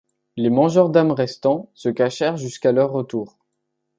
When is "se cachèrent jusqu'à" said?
1.75-2.71